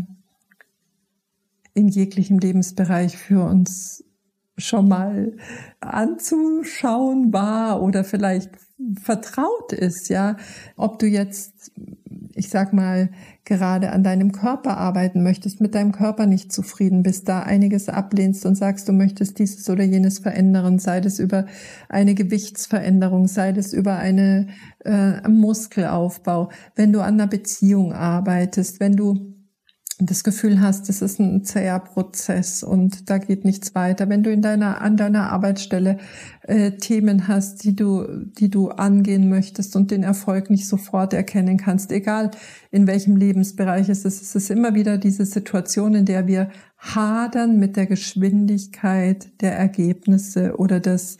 in 1.74 1.88
jeglichem 1.88 2.38
Lebensbereich 2.38 3.16
für 3.16 3.44
uns 3.44 4.04
schon 4.58 4.88
mal 4.88 5.36
anzuschauen 5.80 7.32
war 7.32 7.82
oder 7.82 8.04
vielleicht 8.04 8.50
vertraut 9.00 9.72
ist, 9.72 10.08
ja. 10.08 10.36
Ob 10.76 10.98
du 10.98 11.06
jetzt, 11.06 11.72
ich 12.34 12.48
sag 12.48 12.72
mal, 12.72 13.10
gerade 13.44 13.90
an 13.90 14.02
deinem 14.02 14.32
Körper 14.32 14.76
arbeiten 14.76 15.22
möchtest, 15.22 15.60
mit 15.60 15.74
deinem 15.74 15.92
Körper 15.92 16.26
nicht 16.26 16.52
zufrieden 16.52 17.02
bist, 17.02 17.28
da 17.28 17.42
einiges 17.42 17.88
ablehnst 17.88 18.46
und 18.46 18.54
sagst, 18.54 18.88
du 18.88 18.92
möchtest 18.92 19.38
dieses 19.38 19.68
oder 19.68 19.84
jenes 19.84 20.18
verändern, 20.18 20.78
sei 20.78 21.00
das 21.00 21.18
über 21.18 21.46
eine 21.88 22.14
Gewichtsveränderung, 22.14 23.28
sei 23.28 23.52
das 23.52 23.72
über 23.72 23.96
eine 23.96 24.48
äh, 24.84 25.28
Muskelaufbau, 25.28 26.50
wenn 26.76 26.92
du 26.92 27.00
an 27.00 27.14
einer 27.14 27.26
Beziehung 27.26 27.92
arbeitest, 27.92 28.80
wenn 28.80 28.96
du 28.96 29.34
das 30.06 30.24
Gefühl 30.24 30.60
hast, 30.60 30.88
es 30.88 31.02
ist 31.02 31.20
ein 31.20 31.44
zäher 31.44 31.78
Prozess 31.78 32.62
und 32.62 33.10
da 33.10 33.18
geht 33.18 33.44
nichts 33.44 33.74
weiter. 33.74 34.08
Wenn 34.08 34.22
du 34.22 34.32
in 34.32 34.42
deiner, 34.42 34.80
an 34.80 34.96
deiner 34.96 35.30
Arbeitsstelle 35.30 35.98
äh, 36.42 36.72
Themen 36.72 37.28
hast, 37.28 37.64
die 37.64 37.76
du, 37.76 38.06
die 38.38 38.50
du 38.50 38.70
angehen 38.70 39.28
möchtest 39.28 39.76
und 39.76 39.90
den 39.90 40.02
Erfolg 40.02 40.50
nicht 40.50 40.68
sofort 40.68 41.12
erkennen 41.12 41.56
kannst, 41.56 41.92
egal 41.92 42.30
in 42.70 42.86
welchem 42.86 43.16
Lebensbereich 43.16 43.88
es 43.88 44.04
ist, 44.04 44.22
es 44.22 44.34
ist 44.34 44.50
immer 44.50 44.74
wieder 44.74 44.98
diese 44.98 45.26
Situation, 45.26 45.94
in 45.94 46.04
der 46.04 46.26
wir 46.26 46.50
hadern 46.78 47.58
mit 47.58 47.76
der 47.76 47.86
Geschwindigkeit 47.86 49.40
der 49.40 49.56
Ergebnisse 49.56 50.56
oder 50.56 50.80
des 50.80 51.18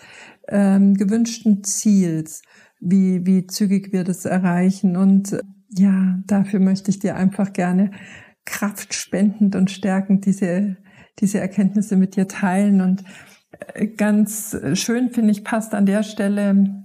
ähm, 0.48 0.94
gewünschten 0.94 1.62
Ziels, 1.62 2.42
wie, 2.80 3.24
wie 3.26 3.46
zügig 3.46 3.92
wir 3.92 4.04
das 4.04 4.24
erreichen. 4.24 4.96
Und 4.96 5.38
ja, 5.70 6.18
dafür 6.26 6.60
möchte 6.60 6.90
ich 6.90 6.98
dir 6.98 7.16
einfach 7.16 7.52
gerne 7.52 7.92
kraftspendend 8.44 9.56
und 9.56 9.70
stärkend 9.70 10.26
diese, 10.26 10.76
diese 11.18 11.40
Erkenntnisse 11.40 11.96
mit 11.96 12.16
dir 12.16 12.28
teilen. 12.28 12.80
Und 12.80 13.04
äh, 13.74 13.86
ganz 13.86 14.56
schön 14.74 15.10
finde 15.10 15.32
ich, 15.32 15.44
passt 15.44 15.74
an 15.74 15.86
der 15.86 16.02
Stelle 16.02 16.82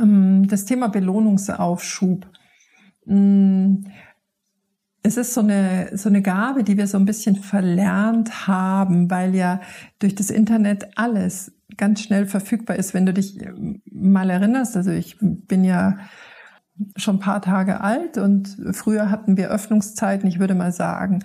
Ähm, 0.00 0.46
das 0.48 0.64
Thema 0.64 0.88
Belohnungsaufschub. 0.88 2.26
Mm, 3.06 3.84
es 5.02 5.16
ist 5.16 5.34
so 5.34 5.40
eine, 5.40 5.96
so 5.96 6.08
eine 6.08 6.22
Gabe, 6.22 6.64
die 6.64 6.76
wir 6.76 6.86
so 6.88 6.98
ein 6.98 7.04
bisschen 7.04 7.36
verlernt 7.36 8.48
haben, 8.48 9.10
weil 9.10 9.34
ja 9.34 9.60
durch 10.00 10.14
das 10.14 10.30
Internet 10.30 10.88
alles 10.96 11.52
ganz 11.76 12.00
schnell 12.00 12.26
verfügbar 12.26 12.76
ist. 12.76 12.94
Wenn 12.94 13.06
du 13.06 13.12
dich 13.12 13.38
mal 13.92 14.30
erinnerst, 14.30 14.76
also 14.76 14.90
ich 14.90 15.16
bin 15.20 15.62
ja 15.64 15.98
schon 16.96 17.16
ein 17.16 17.20
paar 17.20 17.42
Tage 17.42 17.80
alt 17.80 18.18
und 18.18 18.56
früher 18.72 19.10
hatten 19.10 19.36
wir 19.36 19.50
Öffnungszeiten, 19.50 20.28
ich 20.28 20.38
würde 20.38 20.54
mal 20.54 20.72
sagen, 20.72 21.22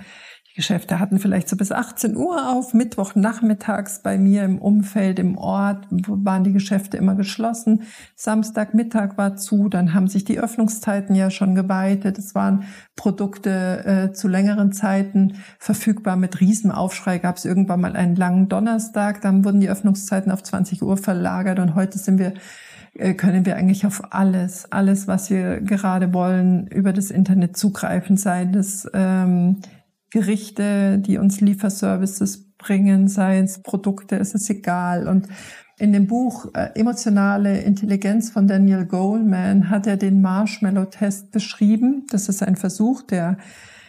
die 0.52 0.58
Geschäfte 0.58 1.00
hatten 1.00 1.18
vielleicht 1.18 1.48
so 1.48 1.56
bis 1.56 1.72
18 1.72 2.18
Uhr 2.18 2.50
auf. 2.52 2.74
Mittwochnachmittags 2.74 4.02
bei 4.04 4.18
mir 4.18 4.44
im 4.44 4.60
Umfeld, 4.60 5.18
im 5.18 5.38
Ort, 5.38 5.88
waren 5.90 6.44
die 6.44 6.52
Geschäfte 6.52 6.98
immer 6.98 7.16
geschlossen. 7.16 7.84
Samstagmittag 8.18 9.18
war 9.18 9.38
zu. 9.38 9.70
Dann 9.70 9.94
haben 9.94 10.10
sich 10.10 10.26
die 10.26 10.42
Öffnungszeiten 10.42 11.16
ja 11.16 11.30
schon 11.30 11.56
geweitet. 11.56 12.18
Es 12.18 12.36
waren 12.36 12.66
Produkte 12.98 13.86
äh, 13.86 14.14
zu 14.14 14.28
längeren 14.28 14.74
Zeiten 14.74 15.36
verfügbar. 15.58 16.18
Mit 16.18 16.42
Riesenaufschrei 16.42 17.20
gab 17.20 17.38
es 17.38 17.46
irgendwann 17.46 17.80
mal 17.80 17.96
einen 17.96 18.18
langen 18.18 18.50
Donnerstag. 18.50 19.22
Dann 19.22 19.46
wurden 19.46 19.62
die 19.62 19.70
Öffnungszeiten 19.70 20.34
auf 20.34 20.44
20 20.44 20.84
Uhr 20.84 20.98
verlagert. 20.98 21.60
Und 21.60 21.76
heute 21.76 21.98
sind 21.98 22.20
wir 22.20 22.34
können 23.18 23.46
wir 23.46 23.56
eigentlich 23.56 23.86
auf 23.86 24.14
alles, 24.14 24.72
alles, 24.72 25.08
was 25.08 25.30
wir 25.30 25.62
gerade 25.62 26.14
wollen, 26.14 26.68
über 26.68 26.94
das 26.94 27.10
Internet 27.10 27.56
zugreifen, 27.56 28.18
sei 28.18 28.46
das 28.46 28.90
ähm, 28.94 29.62
Gerichte, 30.10 31.00
die 31.00 31.18
uns 31.18 31.40
Lieferservices 31.40 32.52
bringen, 32.58 33.08
sei 33.08 33.40
es 33.40 33.62
Produkte, 33.62 34.18
es 34.18 34.34
ist 34.36 34.50
egal. 34.50 35.08
Und 35.08 35.28
in 35.80 35.94
dem 35.94 36.06
Buch 36.06 36.54
äh, 36.54 36.70
Emotionale 36.76 37.62
Intelligenz 37.62 38.30
von 38.30 38.48
Daniel 38.48 38.86
Goleman 38.86 39.70
hat 39.70 39.88
er 39.88 39.98
den 39.98 40.22
Marshmallow-Test 40.22 41.32
beschrieben. 41.32 42.06
Das 42.12 42.30
ist 42.30 42.44
ein 42.44 42.56
Versuch, 42.56 43.02
der, 43.02 43.38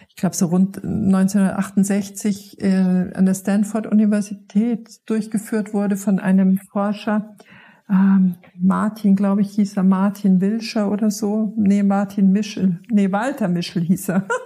ich 0.08 0.16
glaube, 0.16 0.36
so 0.36 0.46
rund 0.46 0.82
1968 0.82 2.62
äh, 2.62 3.10
an 3.14 3.26
der 3.26 3.34
Stanford-Universität 3.34 5.00
durchgeführt 5.06 5.74
wurde 5.74 5.96
von 5.96 6.18
einem 6.18 6.58
Forscher, 6.70 7.36
ähm, 7.92 8.36
Martin, 8.58 9.16
glaube 9.16 9.42
ich, 9.42 9.50
hieß 9.50 9.76
er, 9.76 9.82
Martin 9.82 10.40
Wilscher 10.40 10.90
oder 10.90 11.10
so. 11.10 11.52
Nee, 11.56 11.82
Martin 11.82 12.32
Mischel. 12.32 12.80
Nee, 12.90 13.12
Walter 13.12 13.48
Mischel 13.48 13.82
hieß 13.82 14.08
er. 14.10 14.26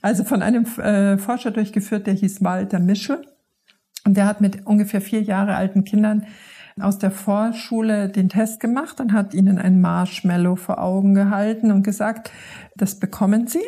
Also 0.00 0.24
von 0.24 0.42
einem 0.42 0.64
äh, 0.64 1.18
Forscher 1.18 1.52
durchgeführt, 1.52 2.08
der 2.08 2.14
hieß 2.14 2.42
Walter 2.42 2.80
Mischel. 2.80 3.24
Und 4.04 4.16
der 4.16 4.26
hat 4.26 4.40
mit 4.40 4.66
ungefähr 4.66 5.00
vier 5.00 5.22
Jahre 5.22 5.54
alten 5.54 5.84
Kindern 5.84 6.26
aus 6.80 6.98
der 6.98 7.12
Vorschule 7.12 8.08
den 8.08 8.28
Test 8.28 8.58
gemacht 8.58 9.00
und 9.00 9.12
hat 9.12 9.34
ihnen 9.34 9.58
ein 9.58 9.80
Marshmallow 9.80 10.56
vor 10.56 10.80
Augen 10.80 11.14
gehalten 11.14 11.70
und 11.70 11.84
gesagt, 11.84 12.32
das 12.74 12.98
bekommen 12.98 13.46
sie. 13.46 13.62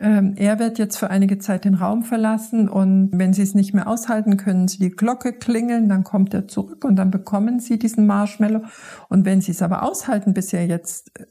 Ähm, 0.00 0.34
er 0.36 0.58
wird 0.58 0.78
jetzt 0.78 0.96
für 0.96 1.10
einige 1.10 1.38
Zeit 1.38 1.64
den 1.64 1.74
Raum 1.74 2.02
verlassen 2.02 2.68
und 2.68 3.10
wenn 3.12 3.32
Sie 3.32 3.42
es 3.42 3.54
nicht 3.54 3.74
mehr 3.74 3.86
aushalten, 3.86 4.36
können 4.36 4.66
Sie 4.66 4.78
die 4.78 4.90
Glocke 4.90 5.32
klingeln, 5.32 5.88
dann 5.88 6.02
kommt 6.02 6.34
er 6.34 6.48
zurück 6.48 6.84
und 6.84 6.96
dann 6.96 7.12
bekommen 7.12 7.60
Sie 7.60 7.78
diesen 7.78 8.04
Marshmallow. 8.06 8.62
Und 9.08 9.24
wenn 9.24 9.40
Sie 9.40 9.52
es 9.52 9.62
aber 9.62 9.84
aushalten, 9.84 10.34
bis 10.34 10.52
er 10.52 10.66
jetzt 10.66 11.12
äh, 11.18 11.24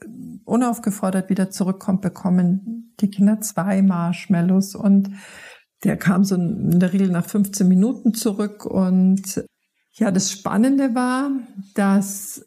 unaufgefordert 0.46 1.30
wieder 1.30 1.50
zurückkommt, 1.50 2.02
bekommen 2.02 2.94
die 3.02 3.10
Kinder 3.10 3.42
zwei 3.42 3.82
Marshmallows 3.82 4.76
und 4.76 5.10
der 5.84 5.98
kam 5.98 6.24
so 6.24 6.36
in 6.36 6.80
der 6.80 6.94
Regel 6.94 7.10
nach 7.10 7.26
15 7.26 7.68
Minuten 7.68 8.14
zurück 8.14 8.66
und 8.66 9.44
ja, 9.96 10.10
das 10.12 10.32
Spannende 10.32 10.96
war, 10.96 11.32
dass 11.76 12.46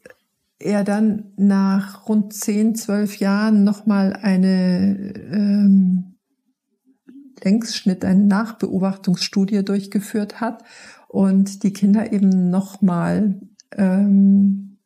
er 0.59 0.83
dann 0.83 1.33
nach 1.37 2.07
rund 2.07 2.33
10, 2.33 2.75
12 2.75 3.17
Jahren 3.17 3.63
nochmal 3.63 4.13
eine 4.13 5.13
ähm, 5.31 6.15
Längsschnitt, 7.43 8.03
eine 8.03 8.25
Nachbeobachtungsstudie 8.25 9.63
durchgeführt 9.63 10.41
hat 10.41 10.63
und 11.07 11.63
die 11.63 11.73
Kinder 11.73 12.11
eben 12.11 12.49
nochmal 12.49 13.39
ähm, 13.75 14.79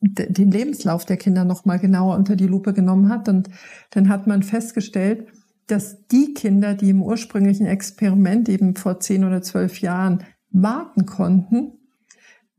den 0.00 0.50
Lebenslauf 0.50 1.04
der 1.04 1.18
Kinder 1.18 1.44
nochmal 1.44 1.78
genauer 1.78 2.16
unter 2.16 2.36
die 2.36 2.46
Lupe 2.46 2.72
genommen 2.72 3.10
hat. 3.10 3.28
Und 3.28 3.50
dann 3.90 4.08
hat 4.08 4.26
man 4.26 4.42
festgestellt, 4.42 5.26
dass 5.66 6.06
die 6.06 6.32
Kinder, 6.32 6.74
die 6.74 6.90
im 6.90 7.02
ursprünglichen 7.02 7.66
Experiment 7.66 8.48
eben 8.48 8.76
vor 8.76 8.98
10 8.98 9.24
oder 9.24 9.42
12 9.42 9.80
Jahren 9.80 10.24
warten 10.50 11.06
konnten, 11.06 11.79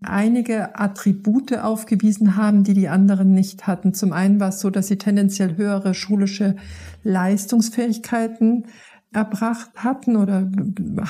einige 0.01 0.79
Attribute 0.79 1.57
aufgewiesen 1.59 2.35
haben, 2.35 2.63
die 2.63 2.73
die 2.73 2.89
anderen 2.89 3.33
nicht 3.33 3.67
hatten. 3.67 3.93
Zum 3.93 4.13
einen 4.13 4.39
war 4.39 4.49
es 4.49 4.59
so, 4.59 4.69
dass 4.69 4.87
sie 4.87 4.97
tendenziell 4.97 5.57
höhere 5.57 5.93
schulische 5.93 6.55
Leistungsfähigkeiten 7.03 8.65
erbracht 9.13 9.71
hatten 9.75 10.15
oder 10.15 10.49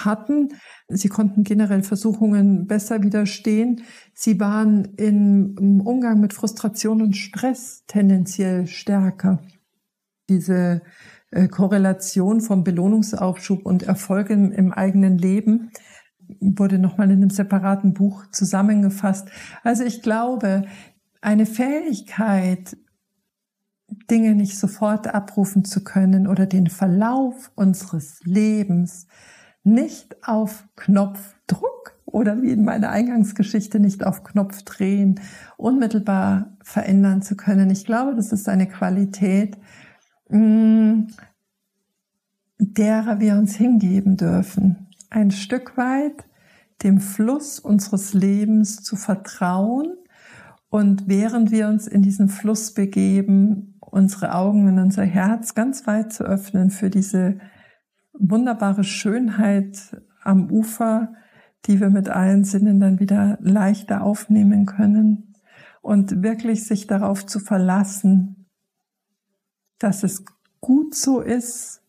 hatten. 0.03 0.49
Sie 0.87 1.07
konnten 1.07 1.43
generell 1.43 1.83
Versuchungen 1.83 2.65
besser 2.65 3.03
widerstehen. 3.03 3.83
Sie 4.13 4.39
waren 4.39 4.85
im 4.97 5.81
Umgang 5.85 6.19
mit 6.19 6.33
Frustration 6.33 7.01
und 7.01 7.15
Stress 7.15 7.83
tendenziell 7.87 8.67
stärker. 8.67 9.39
Diese 10.29 10.81
äh, 11.29 11.47
Korrelation 11.47 12.41
vom 12.41 12.63
Belohnungsaufschub 12.63 13.65
und 13.65 13.83
Erfolgen 13.83 14.51
im 14.51 14.73
eigenen 14.73 15.17
Leben 15.17 15.71
wurde 16.39 16.79
nochmal 16.79 17.11
in 17.11 17.17
einem 17.17 17.29
separaten 17.29 17.93
Buch 17.93 18.25
zusammengefasst. 18.31 19.29
Also 19.63 19.83
ich 19.83 20.01
glaube, 20.01 20.63
eine 21.21 21.45
Fähigkeit, 21.45 22.77
Dinge 24.09 24.35
nicht 24.35 24.57
sofort 24.57 25.07
abrufen 25.07 25.65
zu 25.65 25.83
können 25.83 26.27
oder 26.27 26.45
den 26.45 26.67
Verlauf 26.67 27.51
unseres 27.55 28.21
Lebens 28.23 29.07
nicht 29.63 30.27
auf 30.27 30.65
Knopfdruck 30.75 31.99
oder 32.05 32.41
wie 32.41 32.51
in 32.51 32.63
meiner 32.63 32.89
Eingangsgeschichte 32.89 33.79
nicht 33.79 34.05
auf 34.05 34.23
Knopf 34.23 34.63
drehen, 34.63 35.19
unmittelbar 35.57 36.57
verändern 36.63 37.21
zu 37.21 37.35
können. 37.35 37.69
Ich 37.69 37.85
glaube, 37.85 38.15
das 38.15 38.31
ist 38.31 38.49
eine 38.49 38.67
Qualität, 38.67 39.57
mm, 40.29 41.03
derer 42.59 43.19
wir 43.19 43.35
uns 43.35 43.55
hingeben 43.55 44.17
dürfen 44.17 44.87
ein 45.11 45.29
Stück 45.29 45.77
weit 45.77 46.25
dem 46.81 46.99
Fluss 46.99 47.59
unseres 47.59 48.13
Lebens 48.13 48.77
zu 48.77 48.95
vertrauen. 48.95 49.93
Und 50.69 51.07
während 51.07 51.51
wir 51.51 51.67
uns 51.67 51.85
in 51.85 52.01
diesen 52.01 52.29
Fluss 52.29 52.73
begeben, 52.73 53.77
unsere 53.81 54.33
Augen 54.33 54.67
und 54.67 54.79
unser 54.79 55.03
Herz 55.03 55.53
ganz 55.53 55.85
weit 55.85 56.13
zu 56.13 56.23
öffnen 56.23 56.71
für 56.71 56.89
diese 56.89 57.37
wunderbare 58.13 58.83
Schönheit 58.83 60.01
am 60.23 60.49
Ufer, 60.49 61.13
die 61.65 61.79
wir 61.79 61.89
mit 61.89 62.09
allen 62.09 62.43
Sinnen 62.43 62.79
dann 62.79 62.99
wieder 62.99 63.37
leichter 63.41 64.01
aufnehmen 64.01 64.65
können 64.65 65.35
und 65.81 66.23
wirklich 66.23 66.65
sich 66.65 66.87
darauf 66.87 67.25
zu 67.25 67.39
verlassen, 67.39 68.47
dass 69.77 70.03
es 70.03 70.23
gut 70.61 70.95
so 70.95 71.19
ist, 71.19 71.80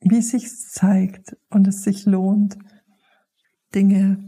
wie 0.00 0.22
sich 0.22 0.48
zeigt 0.56 1.36
und 1.50 1.68
es 1.68 1.82
sich 1.82 2.06
lohnt, 2.06 2.58
Dinge 3.74 4.26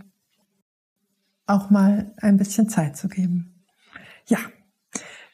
auch 1.46 1.70
mal 1.70 2.14
ein 2.18 2.36
bisschen 2.36 2.68
Zeit 2.68 2.96
zu 2.96 3.08
geben. 3.08 3.64
Ja, 4.26 4.38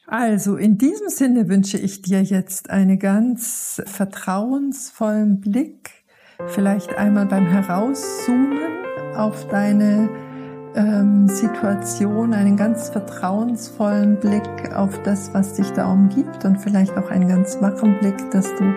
also 0.07 0.57
in 0.57 0.77
diesem 0.77 1.09
Sinne 1.09 1.49
wünsche 1.49 1.77
ich 1.77 2.01
dir 2.01 2.23
jetzt 2.23 2.69
einen 2.69 2.97
ganz 2.97 3.81
vertrauensvollen 3.85 5.39
Blick, 5.39 6.03
vielleicht 6.47 6.95
einmal 6.95 7.27
beim 7.27 7.45
Herauszoomen 7.45 8.57
auf 9.15 9.47
deine 9.49 10.09
ähm, 10.75 11.27
Situation 11.27 12.33
einen 12.33 12.57
ganz 12.57 12.89
vertrauensvollen 12.89 14.19
Blick 14.19 14.75
auf 14.75 15.01
das, 15.03 15.33
was 15.33 15.53
dich 15.53 15.71
da 15.71 15.91
umgibt 15.91 16.45
und 16.45 16.57
vielleicht 16.57 16.95
auch 16.97 17.09
einen 17.09 17.27
ganz 17.27 17.59
wachen 17.61 17.97
Blick, 17.99 18.31
dass 18.31 18.45
du 18.55 18.73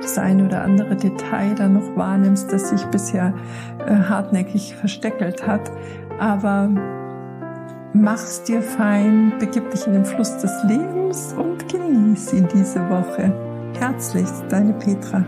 das 0.00 0.18
eine 0.18 0.44
oder 0.46 0.62
andere 0.62 0.96
Detail 0.96 1.54
da 1.54 1.68
noch 1.68 1.96
wahrnimmst, 1.96 2.52
das 2.52 2.70
sich 2.70 2.84
bisher 2.86 3.32
äh, 3.86 3.94
hartnäckig 3.94 4.74
versteckelt 4.76 5.46
hat. 5.46 5.70
Aber 6.18 6.70
mach's 7.92 8.42
dir 8.42 8.62
fein, 8.62 9.32
begib 9.38 9.70
dich 9.70 9.86
in 9.86 9.92
den 9.92 10.04
Fluss 10.04 10.36
des 10.38 10.52
Lebens 10.64 11.34
und 11.38 11.68
genieß 11.68 12.32
ihn 12.32 12.48
diese 12.54 12.80
Woche. 12.90 13.32
Herzlichst, 13.78 14.44
deine 14.48 14.72
Petra. 14.72 15.24